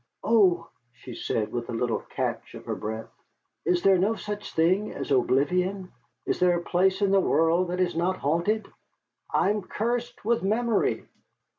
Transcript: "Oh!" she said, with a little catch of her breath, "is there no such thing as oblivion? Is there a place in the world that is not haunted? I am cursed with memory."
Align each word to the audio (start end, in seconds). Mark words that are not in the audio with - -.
"Oh!" 0.23 0.67
she 0.93 1.13
said, 1.13 1.51
with 1.51 1.69
a 1.69 1.73
little 1.73 1.99
catch 1.99 2.55
of 2.55 2.65
her 2.65 2.73
breath, 2.73 3.11
"is 3.65 3.83
there 3.83 3.99
no 3.99 4.15
such 4.15 4.51
thing 4.55 4.91
as 4.91 5.11
oblivion? 5.11 5.91
Is 6.25 6.39
there 6.39 6.57
a 6.57 6.63
place 6.63 7.03
in 7.03 7.11
the 7.11 7.19
world 7.21 7.67
that 7.67 7.79
is 7.79 7.95
not 7.95 8.17
haunted? 8.17 8.67
I 9.31 9.51
am 9.51 9.61
cursed 9.61 10.25
with 10.25 10.41
memory." 10.41 11.07